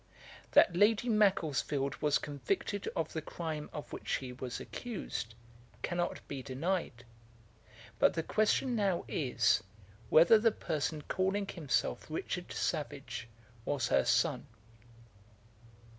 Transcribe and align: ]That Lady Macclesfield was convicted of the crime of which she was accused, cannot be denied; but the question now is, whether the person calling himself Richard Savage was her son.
]That 0.53 0.75
Lady 0.75 1.07
Macclesfield 1.09 1.95
was 1.97 2.17
convicted 2.17 2.89
of 2.95 3.13
the 3.13 3.21
crime 3.21 3.69
of 3.71 3.93
which 3.93 4.07
she 4.07 4.33
was 4.33 4.59
accused, 4.59 5.35
cannot 5.83 6.27
be 6.27 6.41
denied; 6.41 7.05
but 7.99 8.15
the 8.15 8.23
question 8.23 8.75
now 8.75 9.05
is, 9.07 9.61
whether 10.09 10.39
the 10.39 10.51
person 10.51 11.03
calling 11.03 11.47
himself 11.47 12.09
Richard 12.09 12.51
Savage 12.51 13.27
was 13.63 13.89
her 13.89 14.03
son. 14.03 14.47